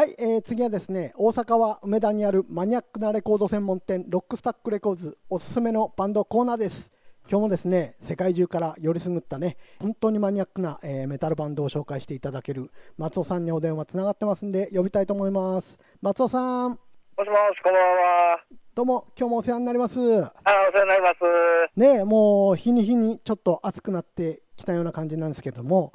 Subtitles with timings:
[0.00, 6.90] はい、えー次はですね、大阪は梅田にあるマニアックなレコード専門店、 ROCK STAKK RECORDS、おすすめのバンドコーナーです。
[7.30, 15.78] 今日もですね、世界中からよりすぐったね、本当にマニアックな、えーメタルバンドを紹介していただける松尾さんにお電話つながってますんで、呼びたいと思います。
[16.00, 16.78] 松尾さん、もし
[17.18, 17.28] もし、
[17.62, 18.40] こんばんは。
[18.74, 19.98] どうも、今日もお世話になります。
[20.00, 21.78] あ、お世話になります。
[21.78, 25.92] ねえもう日に日にちょっと暑くなってきたような感じなんですけども、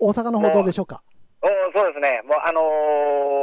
[0.00, 0.08] うん。
[0.08, 1.04] 大阪の方どうでしょうか？
[1.46, 2.22] うん、そうですね。
[2.26, 2.60] もう、あの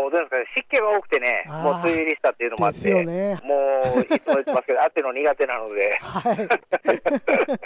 [0.10, 3.56] ー、どうですかね、湿気が多くてね、もう梅雨入りしたっていうのもあって、ですよねも
[3.96, 7.64] う、いつも言ってますけど、あっての苦手なので、はい。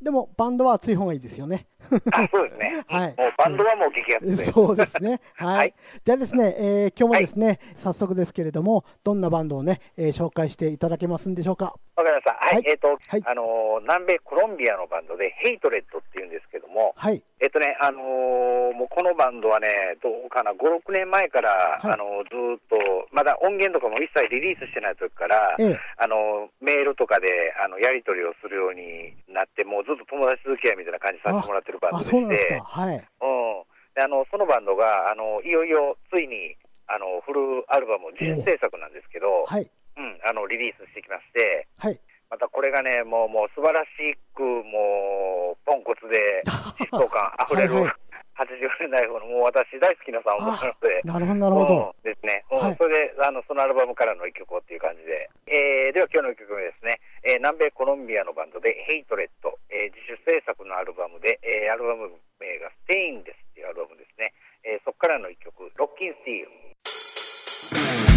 [0.04, 1.66] でも、バンドは暑い方がいいですよね。
[2.12, 2.84] あ、そうですね。
[2.88, 4.44] はいもう、バンドはもう激アツで。
[4.52, 5.20] そうですね。
[5.34, 5.58] はい。
[5.58, 11.74] はいじゃあですね、えー今日もですね、早速ですけれども、どんなバンドをね、えー紹介していただけますんでしょうか？
[11.96, 12.30] わかりました。
[12.32, 12.54] はい。
[12.56, 17.22] はいえっ、と、はいあのー南米コロンビアのバンドで、ヘイトレッドっていうんですけども、はい。
[17.40, 19.68] えっとね、あのーもうこのバンドはね、
[20.02, 20.56] どうかな、5、
[20.86, 22.76] 6年前から、はいあのーずーっと、
[23.12, 27.28] まだ音源とかも一切リリースしてない時から、ええあのーメールとかで
[27.62, 32.62] あのやり取りをするようになって、もうずっと友達続き合いみたいな感じさせてもらってるバンドあ、でして、か。
[32.62, 32.94] はい。
[32.94, 33.02] うん、
[33.94, 36.54] であのそのバンドがあのいよいよついに
[36.86, 39.68] あのフルアルバム、自主制作なんですけど、はい。
[39.96, 41.98] うん、あのリリースしてきまして、はい。
[42.30, 43.90] またこれがね、もうもう素晴らし
[44.34, 46.42] く、もう、ポンコツで、
[46.82, 47.86] 疾走感あふれる
[48.34, 51.94] 80年代の、もう私大好きなサウンドなので、なるほど、なるほど。
[51.94, 52.76] うんですね、うんはい。
[52.76, 64.34] それであのそのアルバムからの一曲をっていう感じで、えーでは今日の一曲目ですね、えー南米コロンビアのバンドで、ヘイトレット、えー自主制作のアルバムで、えーアルバム名がステインですっていうアルバムですね、
[64.64, 68.10] えーそこからの一曲、 Rockin' Steel。「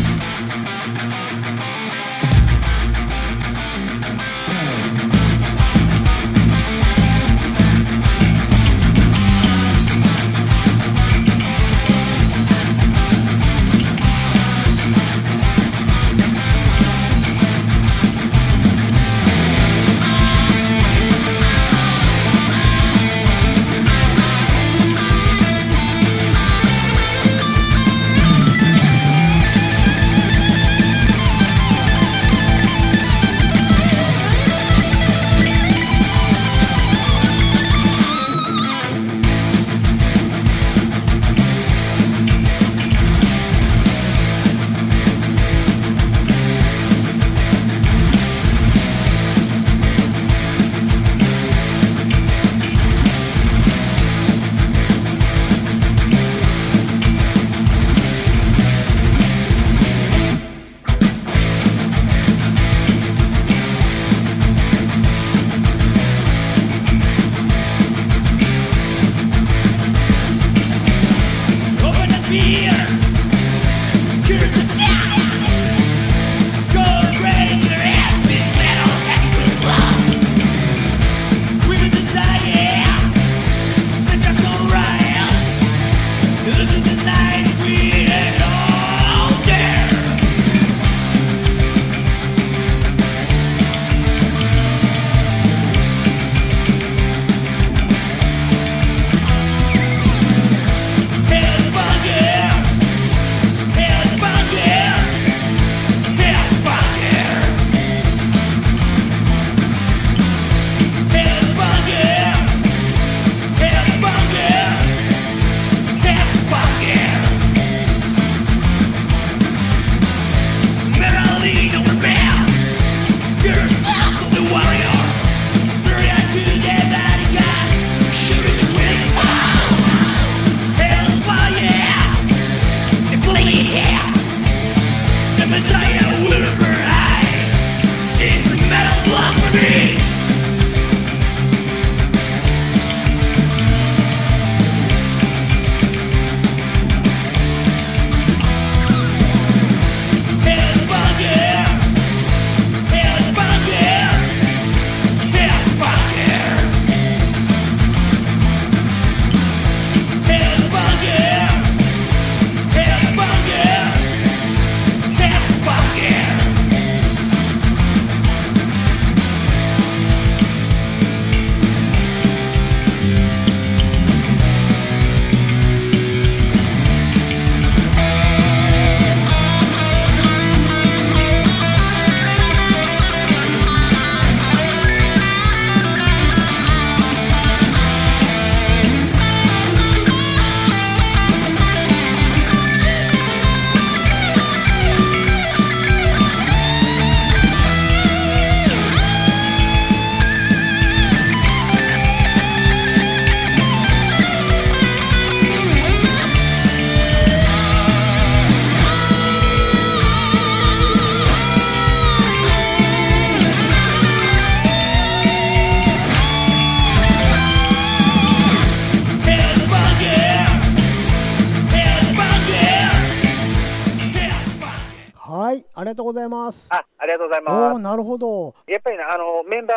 [225.73, 226.67] ありがとうございます。
[226.69, 227.75] あ、ありがとうございおます。
[227.75, 228.55] おなるほど。
[228.67, 229.73] やっぱりね、あの、メンバ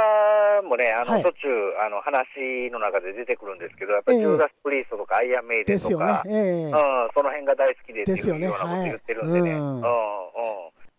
[0.62, 1.48] ーもね、あの、はい途中、
[1.84, 6.24] あの、話の中で出てくるんですけど、やっぱりええジューダス・プリーストとかアイアンメイデンとか、。
[6.26, 6.70] ええうん、
[7.14, 9.50] その辺が大好きでっていうようなこと言ってるんでね。
[9.52, 9.84] はいうん、うん。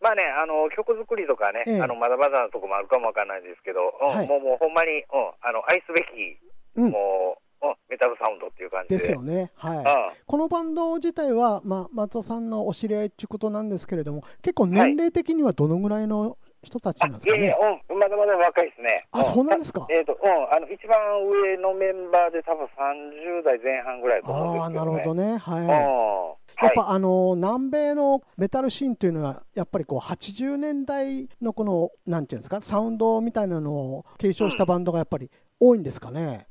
[0.02, 6.38] まあね、あの、曲作りとかね、ええあの、まだまだなとこもあるかもわかんないですけど、うん、はいもう、もうほんまに、うん、あの、愛すべき、
[6.76, 7.41] うん、も
[7.90, 8.98] メタルサウンドっていう感じで。
[8.98, 9.52] ですよね。
[9.56, 9.78] はい。
[9.78, 9.86] うん。
[10.26, 17.56] このバンド自体は、まあ、松尾さんのお知り合いっていうことなんですけれども、結構年齢的にはどのぐらいの人たちあなんですかね？
[17.90, 19.08] うん、まだまだ若いですね。
[19.12, 19.86] あそうなんですか？
[19.90, 24.70] えっ、と、うん、あの、一番上のメンバーで多分30代前半ぐらいだと思うんですああ。
[24.70, 25.24] なるほどね。
[25.24, 25.38] うん。
[25.40, 25.68] はい。
[25.68, 26.66] はい。
[26.66, 36.48] やっぱあの南米のメタルシーンというのは、やっぱりこう80年代のこのなんていうんですか、サウンドみたいなのを継承したバンドがやっぱり多いんですかね？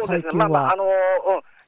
[0.00, 0.38] うん、そうですね。
[0.38, 0.90] まあまあ、あの、うん、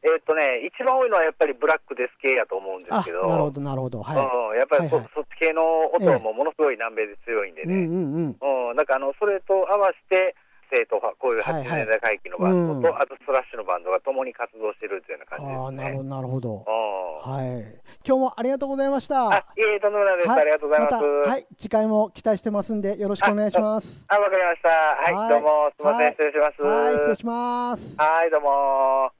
[0.05, 3.27] えっ、とね、一番多いのはやっぱりブラックデス系やと思うんですあけど。
[3.27, 4.03] なるほど、なるほど。
[4.03, 4.17] はい。
[4.17, 5.63] うん、やっぱりそ,、はいはいそっち系の
[5.95, 7.83] 音はもうものすごい南米で強いんでうんうね。
[7.83, 8.71] んうん。
[8.71, 10.35] うん、なんかあの、それと合わせて、
[10.71, 15.65] 正統派、こういう80はいはい年代回帰のバンドと、うんあとスラッシュのバンドが共に活動してるっていうような感じですね。
[15.65, 16.65] ああ、なるほど、なるほど。
[16.69, 17.33] うん。
[17.33, 17.65] はい。
[18.09, 19.29] 今日もありがとうございました。
[19.29, 20.31] あ、いえいえ、とんでもないです。
[20.31, 21.05] ありがとうございます。
[21.05, 24.03] また、はい、次回も期待してますんで、よろしくお願いします。
[24.09, 24.69] あ、わかりました。
[24.71, 26.63] はい、はいどうも、すみません、はい失礼します。
[26.63, 27.95] はい、失礼します。
[27.99, 29.13] はい、どうも。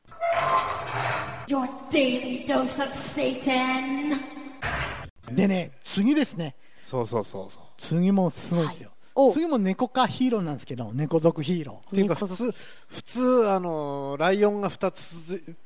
[1.49, 4.17] Your daily dose of Satan.
[5.33, 6.57] でね、次ですね。
[6.83, 7.63] そうそうそうそう。
[7.77, 8.91] 次もすごいですよ。
[9.15, 12.55] お次も猫かヒーローなんですけど、猫族ヒーロっていうか普通
[12.87, 15.57] 普通あのライオンが2つ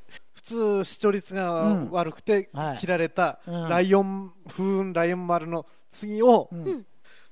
[0.44, 1.90] 普通視聴率がうん。
[1.90, 2.78] 悪くてはい。
[2.78, 3.68] 切られたうん。
[3.68, 6.50] ライオン風雲ライオン丸の次を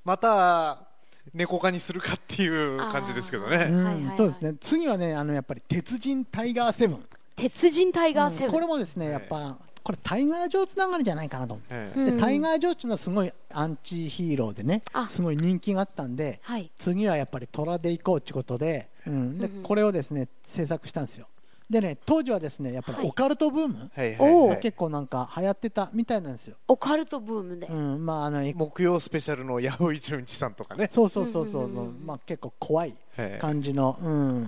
[0.03, 0.87] また
[1.33, 3.57] 猫科にするかっていう感じですけどうね。
[3.57, 4.17] んはいはいはい。
[4.17, 4.53] そうですね。
[4.59, 7.05] 次はね、あのやっぱり鉄人タイガーセブン。
[7.35, 11.73] 鉄人タイガーセブン、これもですね、やっぱこれタイガー・ジョーつながりじゃないかなと思って。
[11.73, 12.19] ええ。
[12.19, 15.07] タイガー・ジョーっていうのはすごいアンチヒーローでねあ。
[15.07, 16.69] すごい人気があったんではい。
[16.77, 21.27] 次はやっぱり虎で行こうってことで,、うん、でこれをですね制作したんですよ
[21.71, 23.03] でね当時はですねやっぱはい。
[23.03, 30.89] りオカルトブーム、はい結構なんか流行ってたみたいなんですよ、オカルトブームで、うん、まああの木曜スペシャルの八百一日さんとかね。
[30.91, 31.67] そうそうそうそう,、う。
[31.67, 32.05] んうんうんうん。
[32.05, 33.39] まあ、結構怖いはい。
[33.39, 34.47] 感じの、うん。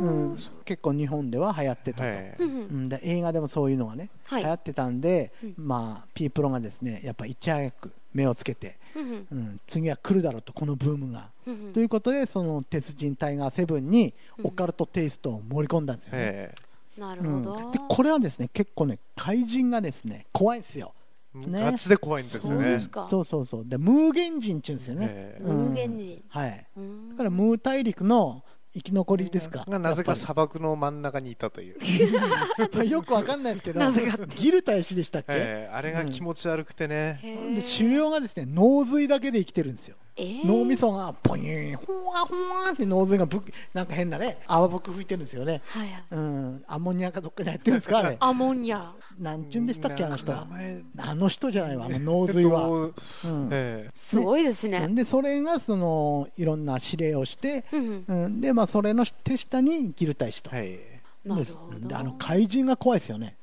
[0.00, 2.36] うん、結構日本では流行ってたと、はい。
[2.38, 2.88] うん。
[2.88, 4.42] で映画でもそういうのがね、はい。
[4.42, 5.54] 流行ってたんで、うん。
[5.56, 9.26] まあピープロがですねやっぱいち早く目をつけて、うんうん。
[9.30, 11.72] うん、次は来るだろうとこのブームが、うんうん。
[11.72, 14.46] ということでその鉄人タイガーセブンにうん。
[14.46, 16.54] オカルトテイストを盛り込んだんですよね、え。
[16.98, 17.42] なるうん。
[17.44, 20.92] ほど、でこれはですね結構ね怪人がですね怖いですよ、
[21.34, 21.60] えね。
[21.62, 22.56] ガチで怖いんですよね。
[22.56, 22.80] そうで。
[22.80, 23.06] すか。
[23.10, 23.64] そうそうそう。
[23.64, 26.24] でムーゲン人っていうんですよね、ムーゲン人。
[26.28, 26.66] はい。
[26.76, 27.10] うん。
[27.10, 28.42] だからムー大陸の
[28.72, 32.86] 生き残りですか、がなぜか砂漠の真ん中にいたという。
[32.86, 37.18] よくわかんないですけどなぜかギル大使でしたっけ、ええあれが気持ち悪くてね。
[37.22, 37.54] へー。
[37.56, 40.46] で腫瘍がですね脳髄だけで生きてるんですよえー。
[40.46, 43.42] 脳みそがポニーンほわほわって脳髄がぶ
[43.74, 45.62] なんか変なね泡吹く吹いてるんですよね。
[45.66, 46.04] はいはい。
[46.10, 46.64] うん。
[46.66, 48.16] アンモニアかどっかに入ってるんですかあれ。
[48.20, 48.92] アモニア。
[49.18, 50.32] なんちゅうんでしたっけあの人。
[50.32, 50.82] 名は前。
[50.98, 52.92] あの人じゃないわあの脳髄は、う
[53.28, 53.48] ん。
[53.52, 53.90] ええ。
[53.94, 54.88] すごいですね。
[54.88, 60.78] でそれがそのいろんな指令をして、うんでまあそれの手下にギル大使と、はい。
[61.24, 61.46] なる
[61.86, 63.36] であの怪人が怖いですよね、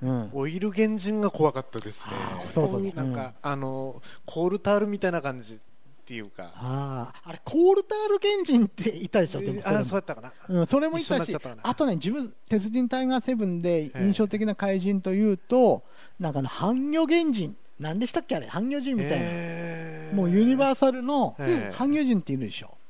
[0.00, 2.12] うん、オイル原人が怖かったですね。
[2.54, 3.04] そうそう、オイルう。
[3.04, 5.58] んなんか、あのコールタールみたいな感じ
[6.04, 6.52] っていうか。
[6.54, 9.62] あああれコールタール原人っていたでしょでも。
[9.62, 10.32] それもあそうやったかな。
[10.48, 14.04] うん、それもいたしあとね自分鉄人タイガーセブンでええ。
[14.04, 15.82] 印象的な怪人というと、
[16.20, 20.16] なんかあの半魚原人何でしたっけあれ半魚人みたいな、えー。
[20.16, 21.74] もうユニバーサルのええ。
[21.74, 22.68] 半魚人っているでしょ。
[22.68, 22.83] うん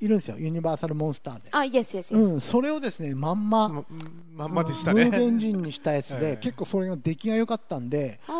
[0.00, 0.38] いるんですよ。
[0.38, 3.84] ユニバーサルモンスターで、あ yes yes う yes ん、それをですねまんま、ま
[4.34, 5.10] まんまでしたムーね。
[5.10, 8.32] 原人にしたやつで、え え結構それが出来が良かったんで、う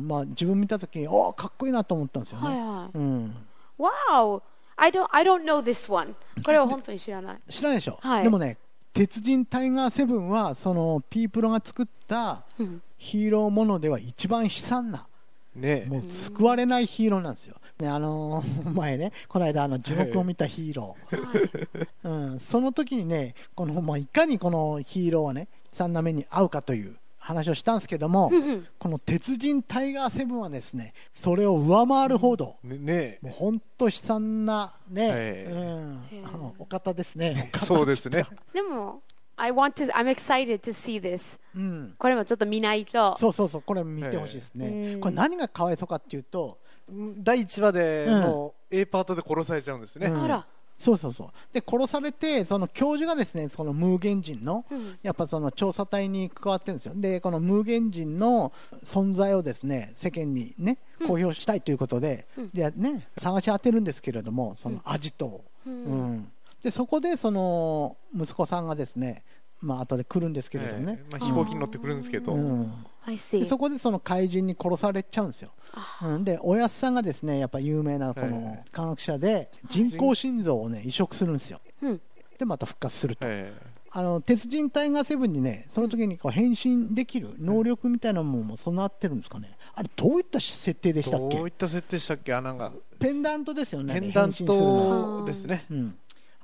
[0.00, 0.08] ん。
[0.08, 2.98] まあ、自分見た時におかっこいいなと思ったんですよね、はいはい。
[2.98, 3.36] うん、
[3.78, 4.42] Wow!
[4.76, 6.14] I don't I don't know this one.
[6.44, 7.38] これは本当に知らない。
[7.50, 8.22] 知らないでしょ、はい。
[8.22, 8.58] でもね
[8.92, 12.82] 鉄人タイガーセブンはそのピープロが作ったうん。
[12.98, 15.06] ヒーローものでは一番悲惨な
[15.54, 15.86] ね。
[15.88, 17.56] もう救われないヒーローなんですよ。
[17.78, 28.30] ね、あのー 前ね、この間あの地獄を見たヒーロー、うん、その時にね、このまあ、いかにこのヒーローはね、悲惨な目に遭うかという話をしたんですけども、
[28.78, 33.18] この鉄人タイガーセブンはですね、それを上回るほど、ねね。
[33.20, 35.44] もう本当悲惨なね、はい。
[35.44, 36.00] うん。
[36.24, 37.50] あのお方ですね。
[37.58, 38.26] そうですね。
[38.52, 39.02] でも
[39.36, 43.16] I want to I'm excited to see this うん、これもちょっと見ないと。
[43.18, 44.92] そうそうそう、これ見てほしいですね。
[44.94, 45.00] うん。
[45.00, 50.06] これ何がかわいそうかっていうと、第1話でもう A パートで殺されちゃうんですね。
[50.06, 50.22] うん。
[50.22, 50.46] あら。
[50.78, 51.28] そうそうそう。
[51.54, 54.98] で殺されてその教授がですねその無限人のうん。
[55.02, 56.92] やっぱその調査隊に関わってるんですよ。
[56.94, 58.52] でこの無限人の
[58.84, 61.06] 存在をですね世間にねうん。
[61.08, 62.50] 公表したいということで、うん。
[62.50, 66.12] でね探し当てるんですけれどもそのうんアジトを、ううん。
[66.18, 69.24] んでそこでその息子さんがですね
[69.60, 71.12] まあ後で来るんですけれどもね、ええ。
[71.12, 72.36] まあ、飛行機に乗ってくるんですけど.
[73.48, 76.00] そこでその怪人に殺されちゃうんですよ、あ。
[76.02, 79.90] うん、でおやすさんがですねやっぱ有名なこの科学者で人。
[79.96, 81.60] 工心臓をね移植するんですよ。
[81.82, 82.00] うん。
[82.38, 83.24] でまた復活すると。
[83.24, 83.52] え
[83.92, 89.56] あの鉄人タイガーセブンにねその時にこう変身できる能力みたいなものも備わってるんですかね。
[89.74, 91.36] あれどういった設定でえしたっけ？
[91.36, 92.34] どういった設定でしたっけ？
[92.34, 92.72] あなんか。
[92.98, 95.18] ペンダントですよねペンダン変身するの。
[95.18, 95.96] はトですねうん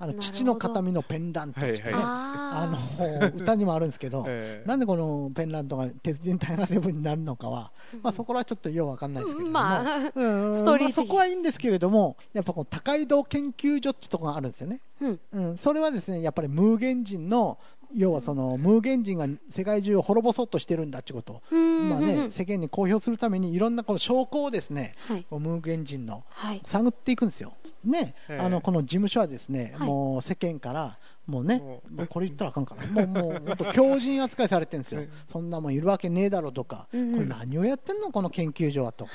[0.02, 3.28] あの父の形見のペンダントってね、はいあ。
[3.30, 4.68] の歌にもあるんですけど、 ええ。
[4.68, 7.70] なんでこのペンダントが鉄人タイガーセブンになるのかは、
[8.02, 15.20] まあ、そこらはちょっとようわかんないですけれども、まあうん ストーリーそこはいいんですけれどもやっぱこの高井戸研究所ってとこがあるんですよね、うん。
[15.34, 17.58] うん、それはですねやっぱり無限人の
[17.94, 21.88] 要はその無限人が世界中を滅ぼそうとしてるんだってことを、うん。
[21.90, 25.26] まあね、世間に公表するためにいろんなこの証拠をですねはい。
[25.28, 26.62] こう無限人のはい。
[26.64, 27.54] 探っていくんですよ。
[27.84, 35.08] ね、ええあのこの事務所はですね、はいもう世間からもうねも、うこれ言ったらあかんかな、もうもう本当強人扱いされてるんですよ ええ。
[35.32, 39.06] そんなもんいるわけねえだろうとか、これ何をやってんのこの研究所はと、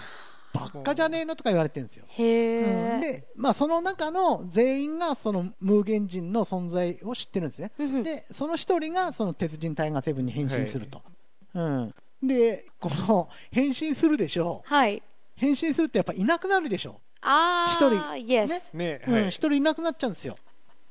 [0.59, 2.05] ばっかじゃねえのとか言われてるんですよ。
[2.07, 2.93] へえ。
[2.95, 7.71] うんで、まあその中の全員がその無限人の存在を知ってるんですね。
[7.77, 11.01] うんうんで、その一人がその鉄人タイガーセブンに変身すると。
[11.53, 11.95] うん。
[12.23, 14.69] で、この変身するでしょう。
[14.73, 15.01] はい。
[15.35, 17.73] 変身するってやっぱいなくなるでしょああ。
[17.73, 18.47] 一人 Yes.
[18.47, 19.11] ねねう。
[19.11, 20.37] うん、はい一人いなくなっちゃうんですよ。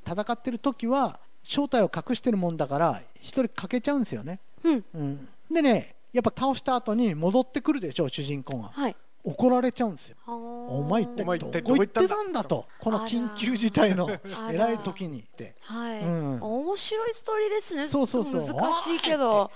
[0.07, 4.41] 戦ってる時は正体を隠してるもんだから一人欠けちゃうんですよね。
[4.63, 4.85] うん。
[4.95, 5.29] うん。
[5.51, 8.71] でね、やっぱ倒した後に戻ってくるでしょう、主人公が。
[8.73, 8.97] はい。
[9.27, 10.17] 怒られちゃうんですよ。
[10.27, 14.09] おお前一体お前一体どこ行ってどこ行ったんだたんだと、この緊急事態の
[14.51, 15.57] 偉い時にって。
[15.63, 16.43] はい、うん。
[16.43, 17.89] 面白いストーリーですね。
[17.89, 18.57] そうそうそう。
[18.57, 19.51] 難しいけど。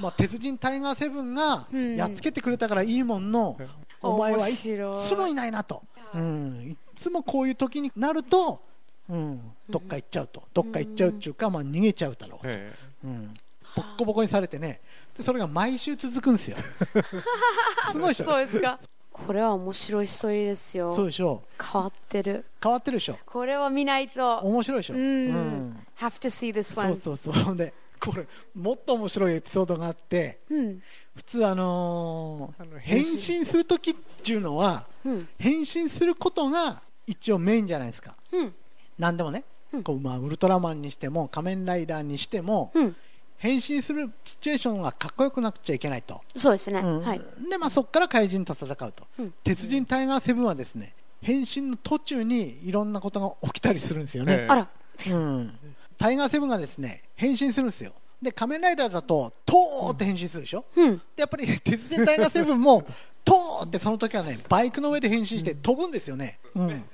[0.00, 1.96] まあ、鉄人タイガーセブンがうん。
[1.96, 3.56] やっつけてくれたからいいもんの、
[4.02, 5.34] お前はいつもい。
[5.34, 5.82] ないなと、
[6.14, 8.62] うん、いっつもこういう時になると、
[9.08, 13.34] うん、どっか行っちゃうと、どっか行っちゃうっていうか、まあ、逃げちゃうだろうと、えうん、
[13.76, 14.80] ボッコボコにされてね、
[15.16, 16.56] でそれが毎週続くんですよ。
[17.92, 18.24] すごいでしょ。
[18.24, 18.78] そうですか。
[19.14, 20.92] これは面白いストーリーですよ。
[20.94, 22.44] そうでしょ変わってる。
[22.60, 24.38] 変わってるでしょこれは見ないと。
[24.38, 25.00] 面白いでしょ、うん。
[25.00, 26.96] うん、have to see this そう one.
[26.96, 30.82] そうそうでこれもっと面白いエピソードがあってうん。
[31.14, 35.28] 普通あのー変変身身する時っていうのはうん。
[35.38, 38.54] 変身することが一応メインじゃないですかうん。
[38.98, 42.96] 何でもね、うんこうまあ、ウルトラマンにしても仮面ライダーにしてもうん。
[43.36, 46.80] 変身するシチュエーションがかっこよくなくちゃいけないと、そうですね。
[46.80, 47.00] うん。
[47.02, 47.20] はい。
[47.50, 49.34] で、まあ、そこから怪人と戦うと、うん。
[49.44, 54.46] 鉄人タイガーセブンはですね変身の途中にいろんなことが起きたりするんですよね、ええ。
[54.48, 54.68] あら。
[55.10, 55.58] うん、
[55.98, 57.92] タイガーセブンがですね変身するんですよ。
[58.22, 60.96] で仮面ライダーだとトーって変身するでしょ、うん。
[60.96, 62.86] でやっぱり鉄人タイガーセブンも
[63.24, 66.84] トーってその時はねバイクの上で変身して飛ぶんですよね、うん、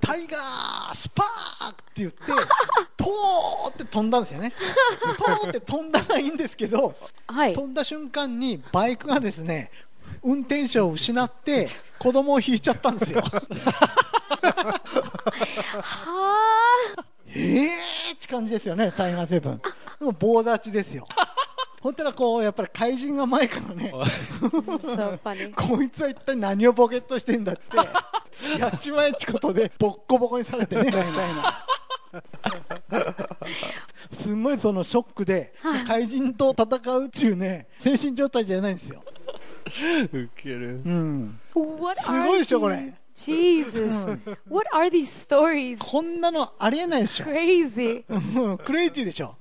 [0.00, 2.18] タイガースパークって言って
[2.96, 4.52] トーって飛んだんですよね。
[5.18, 6.96] トーって飛んだらいいんですけど
[7.28, 7.52] はい。
[7.52, 9.70] 飛んだ瞬間にバイクがですね
[10.22, 11.68] 運転手を失って
[11.98, 13.22] 子供を引いちゃったんですよ。
[13.22, 13.42] は
[16.96, 17.04] あ。
[17.28, 19.60] えーって感じですよねタイガーセブン。
[19.98, 21.06] でも棒立ちですよ
[21.86, 23.92] ほんたらこうやっぱり怪人が前からね.
[25.54, 27.76] こいつは一体何をボケっとしてんだって
[28.58, 31.64] やっちまえっちことでボッコボコにされてねみたいな。
[34.20, 35.54] すんごいそのショックで
[35.86, 39.04] 怪人と戦うっていうね精神状態じゃないんですよ、
[40.12, 40.80] ウケる。
[40.84, 41.92] うん、すご
[42.34, 42.94] いでしょこれ。
[43.14, 43.94] Jesus.
[44.50, 45.78] What are these stories?
[45.78, 47.26] こんなのありえないでしょ。
[47.26, 48.04] Crazy.
[48.08, 49.36] うんクレイジーでしょ。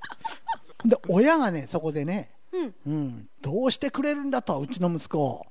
[0.85, 2.29] で親がねそこでね、
[2.85, 2.93] うん。
[2.93, 5.45] うん、どうしてくれるんだとうちの息子を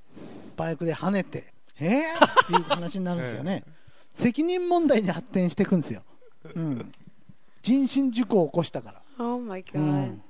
[0.56, 3.64] バイクで跳ねてえー、っていう話になるんですよね。
[4.14, 6.02] 責任問題に発展していくんですよ、
[6.54, 6.92] うん、
[7.62, 9.25] 人身事故を起こしたから。
[9.25, 9.78] Oh my う god.
[9.80, 10.23] ん。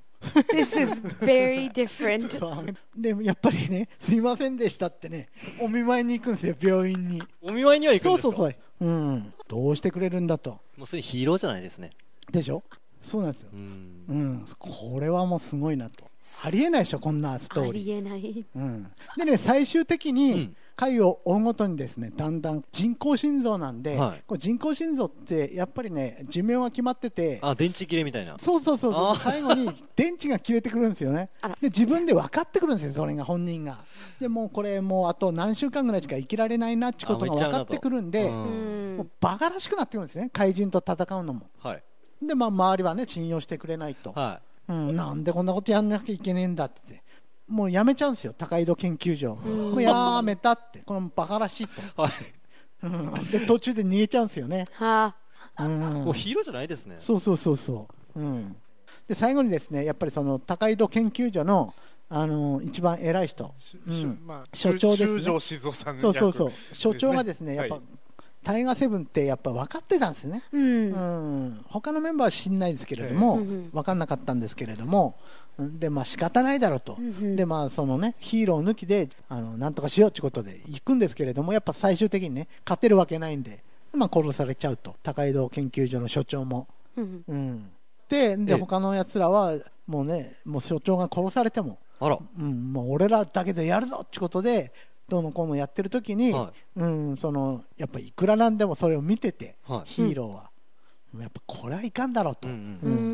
[0.48, 2.30] This is very different.
[2.38, 5.26] そうでやっぱりねすいませんでしたってね
[5.60, 7.22] お見舞いに行くんですよ病院に。
[7.42, 8.22] お見舞いには行くんですか？
[8.22, 10.60] そうそうそう、うん、どうしてくれるんだと。
[10.78, 11.90] もうすでにヒーローじゃないですね。
[12.32, 12.62] でしょ？
[13.04, 13.48] そうなんですよ。
[13.52, 14.04] う、ん。
[14.08, 16.04] うん、これはもうすごいなと。
[16.42, 17.84] ありえないでしょこんなストあーリー。
[17.84, 18.46] りえない。
[18.56, 20.56] うん、でね最終的に、うん。
[20.76, 24.22] 回を追うごとにですねだんだん人工心臓なんで、はい。
[24.26, 28.36] こう人工心臓ってやっぱりね寿命が決まっててあ、電池切れみたいな。
[28.38, 29.16] そうそうそうそう。
[29.18, 31.28] 最後に電池が切れてくるんですよね。
[31.60, 33.84] で自分で分かってくるんですよそれが本人が。
[34.20, 41.50] でもうこれもうあと何週間ぐらいしか生きられないなってことが分かってくるんでもうバカらしくなってくるんですね怪人と戦うのも。
[41.60, 41.82] はい。
[42.26, 47.02] でまあ周りはね信用してくれないと、はうん、なんでこんなことやんなきゃいけねえんだって。
[47.46, 49.38] もうやめちゃうんですよ高井戸研究所。
[49.44, 49.70] うん。
[49.72, 50.78] もうやめたって。
[50.78, 51.84] このバカらしいと、い。
[51.96, 52.12] はい。
[52.82, 55.14] うん、で途中で逃げちゃうんですよね、は
[55.58, 56.04] うん。
[56.04, 56.98] もうヒーローじゃないですね。
[57.00, 58.56] そうそうそうそう、うん、
[59.08, 61.74] で最後にですねやっぱりその高井戸研究所の
[62.10, 63.54] あの一番偉い人、
[63.86, 64.18] うん。
[64.26, 65.18] まあ、所長ですね。
[65.18, 66.48] 中条静雄さんそうそうそう。
[66.48, 67.54] 役所長がですね。
[67.54, 67.84] やっぱ、はい
[68.44, 70.58] タイガーセブンってやっぱ分かってたんですね、う。
[70.58, 71.46] うん。
[71.46, 73.38] ん、他のメンバーは知んないですけれども、
[73.72, 75.16] 分かんなかったんですけれども、
[75.58, 75.78] うん。
[75.78, 77.36] でまあ仕方ないだろうと、うんうん。
[77.36, 84.96] でまあそのねヒーロー抜きであのなんとかしようということで行くんですけれどもやっぱ最終的にね勝てるわけないんで、まあ、殺されちゃうと。
[85.02, 87.70] 高井戸研究所の所長も、うんうん、
[88.08, 88.58] ででええ。
[88.58, 92.18] 他のやつらはもうねもう所長が殺されても、あら。
[92.38, 94.72] うん、もう俺らだけでやるぞってことで
[95.08, 99.90] どうのこうのやってる時に、はうん、そのやっぱいくらなんでもそれを見てて、はい。
[99.90, 100.50] ヒーローは、
[101.20, 103.13] やっぱこれはいかんだろうと、うんううん。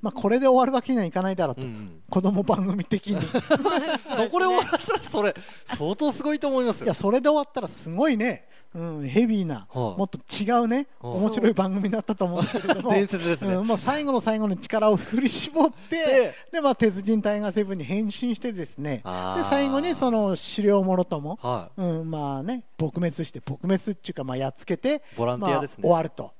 [0.00, 2.02] まあ、これで終わるわけにはいかないだろうと、うんうん。
[2.10, 3.20] 子供番組的に。
[4.16, 5.34] そこで終わらしたら、それ、
[5.64, 6.86] 相当すごいと思いますよ。
[6.86, 6.94] いや。
[6.94, 12.90] それで終わったらすごいね、うん、ヘビーな、はいもっと違うね、はい面白い番組だったと思うんですけれども。
[12.90, 13.54] 伝説ですね。
[13.54, 18.98] うん、もう最後の最後に力を振り絞ってでで、まあ、鉄人タイガーセブンに変身してですね。
[18.98, 19.02] で
[19.50, 25.82] 最後にその狩猟者とも、はうん、まあね撲滅して撲滅っていうかまあやっつけてボランティアですね。
[25.82, 26.32] まあ、終わると。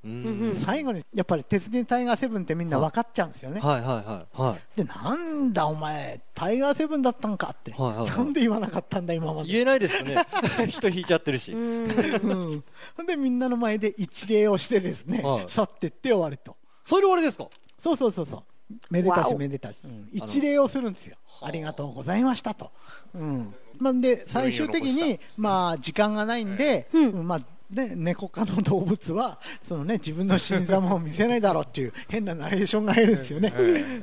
[0.65, 4.41] 最後にやっぱり鉄人タイガーセブンってみんな分かっちゃうんですよね、はいはいはい。
[4.41, 4.61] はい。
[4.77, 8.09] でなんだお前タイガーセブンだったんかって、はいはいはい。
[8.09, 9.49] なんで言わなかったんだ今まで。
[9.49, 10.25] 言えないですよね。
[10.69, 11.51] 人引いちゃってるし。
[11.51, 11.89] うん。
[11.89, 12.63] うん。
[12.95, 15.45] ほんでみんなの前で一礼をしてですね、はい。
[15.47, 16.55] 去ってって終わると。
[16.85, 17.47] それで終わりですか？
[17.81, 18.43] そうそうそうそう。
[18.89, 20.09] めでたしめでたし、うん。
[20.13, 21.17] 一礼をするんですよ。
[21.41, 21.51] あ。
[21.51, 22.71] りがとうございましたと、
[23.13, 23.53] うん。
[23.77, 27.09] まあ、で最終的にまあ時間がないんで、うん。
[27.11, 27.27] うん。
[27.27, 27.39] まあ
[27.73, 33.51] ね、猫科の動物はその、ね、自分の死に様を見せないだろうっていう変なナレーションが入るんですよね。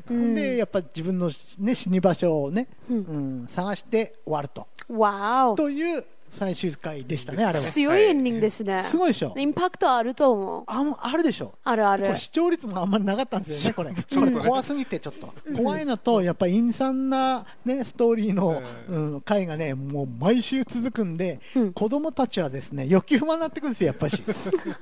[0.08, 4.66] でやっぱ自分の、ね、死に場所をね、ううんん探して終わると。
[4.88, 5.54] わお。
[5.54, 6.04] という
[6.38, 7.64] 最終回でしたね、あれは。
[7.64, 8.84] す強いエンディングですね。
[8.94, 10.64] ごいでしょインパクトあると思う。
[10.66, 12.18] ああるでしょあるあるこれ。
[12.18, 24.22] 視聴率もあんまりなかったんですよね、これ、これ怖すぎてちょっと、怖いのと、やっぱり陰惨な、ね、ストーリーの、ううん、回がね、もう毎週続くんで、うん子供たちはですね欲求不満になってくるんですよ、やっぱし。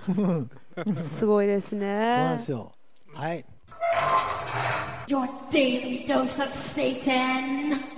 [0.09, 0.51] うん
[1.03, 2.51] すごいですそうなんねです。
[2.51, 2.73] よ。
[3.15, 3.45] はい。
[5.09, 7.98] Your daily dose of Satan.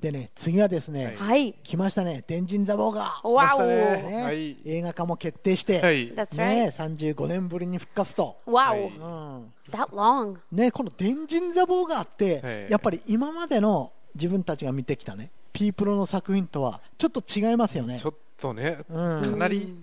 [0.00, 1.54] でね、次はですね、はい。
[1.62, 3.28] 来ましたね、天神ザボーガー。
[3.28, 3.66] わお。
[3.66, 6.06] ねはい映画化も決定して、はい。
[6.06, 8.36] ね right.、35年ぶりに復活と。
[8.46, 8.86] わはいお。
[8.86, 10.38] うん、That long.
[10.52, 18.06] ね、この天神ザボーガーって、はいやっぱり今までの自分たちが見てきたね、ピープロの作品とはちょっと違いますよねち。
[18.06, 19.82] ょっとね、うんかなり、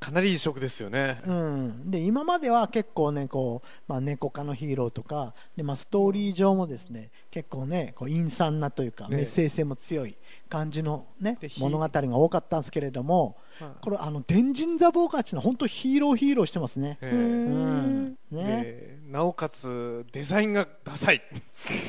[0.00, 1.20] かなり異色ですよね。
[1.26, 10.16] うん、で今までは結構ねこう、まあ、猫科のヒーローとかで、まあ、ストーリー上もですね結構ねこう陰惨なというか、ねメッセージ性も強い
[10.48, 16.98] 感じの、ね物語が多かったんですけれどもまあこれあの電人ザ・ボーカーっていうのは本当ヒーローヒーローしてますね。
[17.00, 18.18] えううんん。
[18.30, 21.22] ねでなおかつデザインがダサい。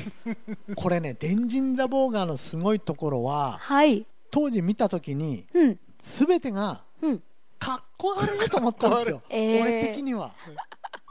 [0.74, 4.06] これね電人ザ・ボーガーのすごいところははい。
[4.32, 5.78] 当時見た時にうん。
[6.18, 7.22] 全てがうん。
[7.60, 9.60] かっこ悪いと思ったんですよ、 えー。
[9.60, 10.32] 俺的には。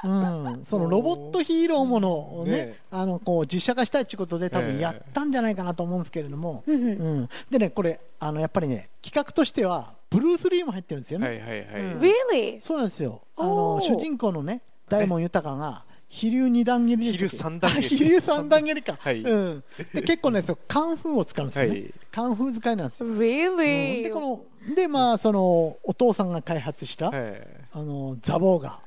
[0.01, 2.77] うん、そのロボットヒーローものをねね。
[2.89, 6.87] あのこう実写化したいということで多分ええやったんじゃないかなと思うんですけれども、うんうん。
[6.87, 11.57] うん、でねこれあのやっぱりね企画としてはブルース・リーも入ってるんですよね、はいはいはい。
[11.57, 12.61] うん Really?
[12.61, 13.21] そうなんですよ。
[13.35, 17.85] あの主人公のね大門豊が飛竜二段蹴りで飛竜三段蹴り。
[17.85, 19.21] あ飛竜三段蹴りか、はい。
[19.21, 21.93] うん、で結構ねそうカンフーを使うんですよね、はい。
[22.11, 23.17] カンフー使いなんですよ、うん。
[23.17, 24.03] Really?
[24.03, 24.19] でこ
[24.67, 28.79] のでまあそのお父さんが開発した、えあのザボーガ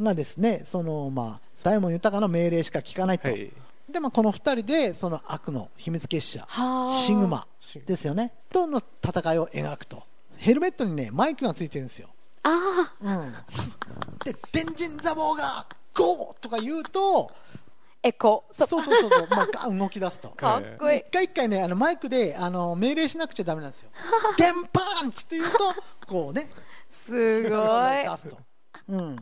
[0.00, 3.52] ーがですねそのまあ大門豊の命令しか聞かないと、えはい。
[3.90, 7.02] でまあこの二人でその悪の秘密結社はあ。
[7.06, 7.46] シグマ
[7.86, 8.32] ですよね。
[8.52, 10.02] との戦いを描くと。
[10.38, 12.08] ヘルメットにねマイクがついてるんですよ、
[12.44, 13.34] あうん、
[14.24, 17.48] で「天神ザボーガーゴー!」とか言うとあ。
[18.02, 18.44] エコ。
[18.52, 21.10] そうそうそうそう、まあ 動き出すとかっこいい一。
[21.10, 23.90] 回一回ねあのマイクであの命令しなくちゃダメなんですよ
[24.38, 25.74] 「電パンチ!」って言うと
[26.06, 26.50] こうね
[26.88, 27.50] すごい。
[27.50, 28.38] 出すと、
[28.88, 29.16] うん、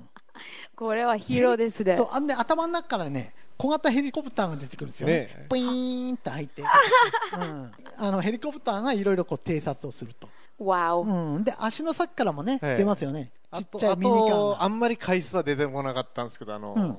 [0.76, 2.08] これはヒーローですねそう。
[2.12, 6.62] あんで頭の中からね小型ヘリコプターが出てくるんですよねねプイーンって入って、
[7.32, 10.28] うん、あのヘリコプターがいろいろこう偵察をすると
[10.60, 11.34] Wow.
[11.36, 12.76] うん、で足の先からもね、ええ。
[12.78, 13.30] 出ますよね。
[13.52, 14.34] ちあとっちゃいミニカーが。
[14.34, 16.96] あとあんまり回数は出てこなかったんですけどあの、うん。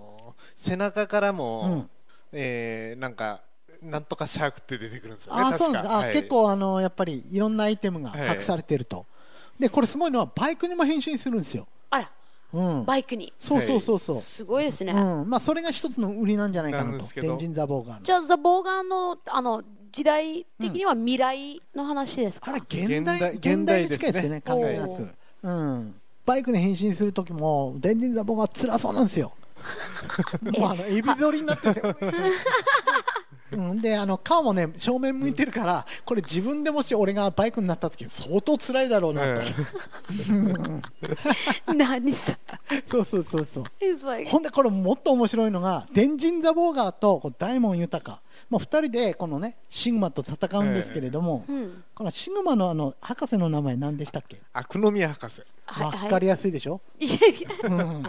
[0.55, 1.89] 背中からも、うん。
[2.33, 3.41] えーなんか
[3.81, 5.93] なんとかシャークって出てくるんですよねあーそうなんです。
[5.93, 6.13] あ、はい。
[6.13, 9.05] 結構あのやっぱりいろんなアイテムが隠されていると、
[9.59, 12.09] でこれすごいのはバイクにも変身するんですよ、あら、うん、
[12.53, 13.33] バイクに。
[13.39, 14.93] そうそうそうそう、すごいですね。
[14.93, 15.29] うん。
[15.29, 17.29] まあ、それが一つの売りなんじゃないかなとですけど。
[17.29, 18.03] 電人ザボーガーの。
[18.03, 25.09] じゃあ、ザ・ボーガンのあの時代的には未来の話ですか、あれ現代現代に近いですよね現代関係なおく、
[25.43, 29.33] うん、バイクに変身する時も電人ザボーガー辛そうなんですよ。
[30.59, 31.81] もうあのエビ反りになってて
[33.51, 39.41] うん、であの顔もね正面向いてるからこれ自分でもし俺がバイクになった時相当辛いだろうなと、
[41.73, 42.37] 何さ。
[42.89, 43.65] そうそうそうそう。
[44.05, 51.83] Like, ほんでこれもっと面白いのが電人ザボーガーとこう大門豊、まあ、2人でこのねシグマと戦うんですけれども、うん。
[51.95, 54.41] このシグマのあの博士の名前何でしたっけ？
[54.53, 55.41] 悪の宮博士。
[55.81, 57.41] わかりやすいでしょ、いやい。
[57.41, 58.03] やうん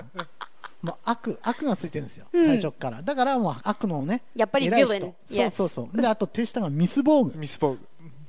[0.83, 2.47] もう悪悪がついてるんですよ、うん。
[2.47, 3.03] 最初から。
[3.03, 6.01] だからもう悪のねやっぱり偉い villain 人 Yes そうそうそう。
[6.01, 7.79] であと手下がミスボーグ、ミスボーグ。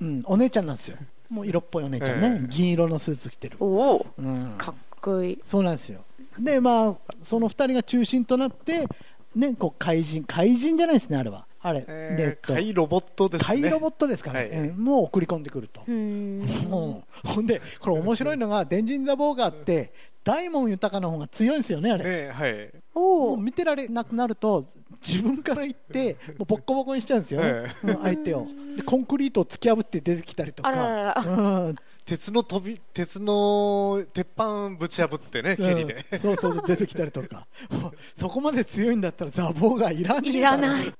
[0.01, 0.97] うん、お姉ちゃんなんですよ。
[1.29, 2.47] もう色っぽいお姉ちゃんね、ええ。
[2.47, 5.41] 銀色のスーツ着てる、おお、うん、かっこいい。
[5.45, 6.01] そうなんですよ。
[6.39, 8.87] でまあその2人が中心となって
[9.35, 11.45] ねこう怪人怪人じゃないですねあれは。
[11.61, 13.45] あれ、でええっとー怪ロボットですね。
[13.61, 14.49] 怪ロボットですかね、はい。
[14.51, 16.69] えーもう送り込んでくると、うーん。
[16.69, 19.91] もうほんでこれ面白いのが電人ザボーガーって
[20.23, 22.71] 大門豊の方が強いんですよねあれ、ねはい。
[23.37, 24.65] 見てられなくなると
[25.05, 28.47] 自分から行って もうボッコボコにしちゃうんですよ、えうん相手を。
[28.75, 30.69] でコンクリートを突き破って出てきたりとか。
[30.69, 31.23] あららら。
[31.25, 31.31] う
[31.71, 31.75] ん。
[32.05, 37.45] 鉄の飛び鉄の鉄板ぶち破ってね蹴りで、うんそうそう出てきたりとか。
[38.19, 40.93] そこまで強いんだったらザボーガーいらねえいらない。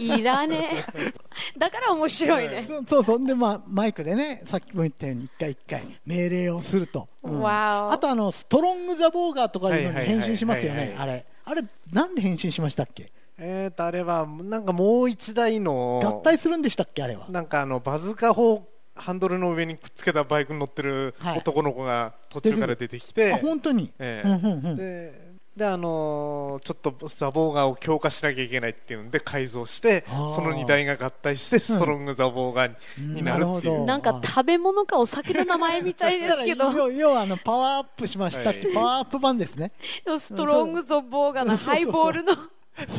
[0.00, 1.58] いらねえ。
[1.58, 2.66] だから面白いね。
[2.68, 7.40] そうそうそうで、まあ、マイクでねさっきも言ったように一回一回命令をすると、うん。
[7.40, 7.92] わお。
[7.92, 10.78] あとあのストロング・ザ・ボーガーとかいうのにはいはいはい変身しますよはい。
[10.80, 13.12] はいねあれあれなんで変身しましたっけ？
[13.38, 17.26] えーとあれはなんかもう一台の合体するんでしたっけあれは？
[17.28, 21.38] なんかあのバズーカ砲ハンドルの上にくっつけたバイクに乗ってるはい。
[21.38, 24.28] 男の子が途中から出てきて、あ本当に、ええ。
[24.28, 24.76] うんうんうん。
[24.76, 33.24] でであのーちょっとザボーガーを強化しなきゃいけないっていうんで改造してその2台が合体してストロングザボーガーに,、なるっていう。
[33.24, 33.84] なるほど。
[33.86, 36.72] なんか食べ物かお酒の名前みたいですけど。
[36.72, 39.72] 要 要はあのパワーアップしましたって、はいパワーアップ版ですね。
[40.18, 42.36] ストロングとボーガのハイボールの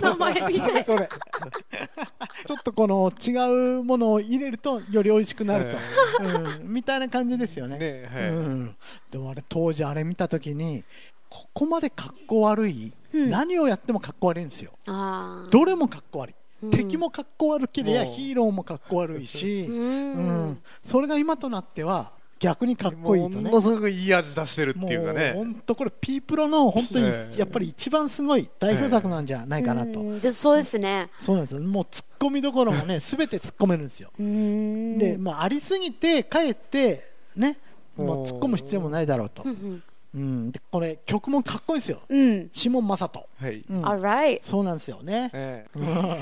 [0.02, 0.86] 名前みたい。
[0.86, 1.10] それ
[2.48, 5.76] ちょっとこの違うものを入れるとより美味しくなる
[6.20, 7.78] と、うん、みたいな感じですよね。
[7.78, 8.30] ねはい。
[8.30, 8.76] うん、
[9.12, 10.84] でもあれ当時あれ見た時に
[11.36, 13.30] ここまで格好悪い、うん。
[13.30, 14.72] 何をやっても格好悪いんですよ。
[15.52, 16.72] どれも格好悪い、うん。
[16.72, 20.52] 敵も格好悪ければヒーローも格好悪いし、ううん。
[20.52, 20.62] ん。
[20.90, 23.50] それが今となっては逆にかっこいいとね。
[23.50, 25.34] ものすごくいい味出してるっていうかね。
[25.36, 27.40] 本当これピープロの本当にええ。
[27.40, 30.20] やっぱり一番すごい代表作なんじゃないかなと、うん。
[30.22, 31.10] でそうですね。
[31.20, 31.62] そうなんですよ。
[31.62, 34.12] もう突っ込みどころもね 全て突っ込めるんですよ。
[34.18, 37.58] で、まあ、ありすぎてかえってね、
[37.98, 39.44] まあ、突っ込む必要もないだろうと
[40.16, 42.20] う、んうん、でこれ曲もかっこいいですようん。
[42.20, 42.52] うん。
[42.54, 44.40] シモン・マサト、はい、うん Alright.
[44.44, 46.18] そうなんですよね、えうん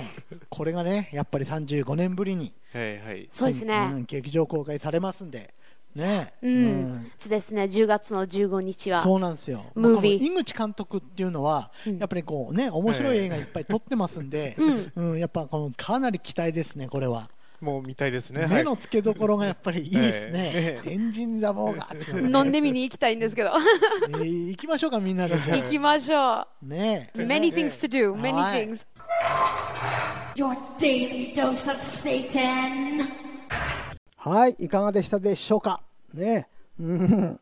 [0.49, 3.87] これがねやっぱり35年ぶりに、えはいはいそうですね。
[3.87, 5.53] ん劇場公開されますんで
[5.95, 7.11] ね、うん。
[7.19, 7.63] そうですね。
[7.63, 9.03] 10月の15日は。
[9.03, 9.65] そうなんですよ。
[9.75, 17.29] ムービー井口監督っていうのは、うんやっぱりこうね、面白い映画いっぱい撮ってますんで、うんうんやっぱこのかなり期待ですね、これは。
[17.63, 20.81] もう見たいですね目の付けどころがやっぱりいいですねえ。
[20.85, 23.51] えエンジンザボーガーっていうのがね飲んでみに行きたいんですけど。
[23.51, 25.35] えー行きましょうか、みんなで。
[25.35, 27.19] 行きましょねう。
[27.19, 28.13] Many things to do.
[28.13, 28.85] Many はい things.
[30.35, 33.07] Your daily dose of Satan.
[34.17, 35.81] はい、いかがでしたでしょうか。
[36.13, 36.47] ね、
[36.79, 37.39] うん。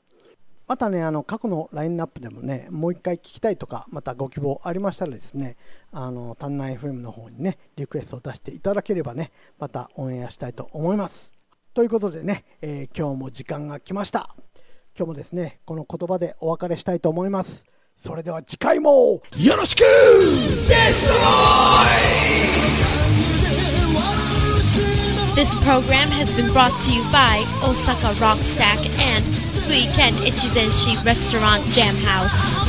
[0.72, 5.58] またね、あの過去のラインナップでもね、もう一回聞きたいとか、またご希望ありましたらですね、
[5.92, 11.30] あの、タンナ FM の方にね、リクエストを出していただければね、またオンエアしたいと思います。
[11.74, 14.34] ということでね、えー今日も時間が来ました。
[14.98, 17.66] 今日もですね、この言葉でお別れしたいと思います。
[17.98, 19.84] それでは次回もよろしく
[25.34, 29.24] This program has been brought to you by Osaka Rock Stack and
[29.64, 32.60] Fuiken Ichizenshi Restaurant Jam House.